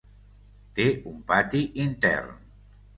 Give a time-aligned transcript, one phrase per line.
[0.79, 2.39] Té un pati intern.